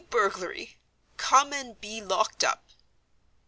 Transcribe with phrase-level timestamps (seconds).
[0.09, 0.79] Burglary!
[1.17, 2.65] Come and be locked up!"